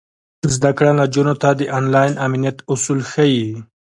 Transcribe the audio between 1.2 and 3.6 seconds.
ته د انلاین امنیت اصول ښيي.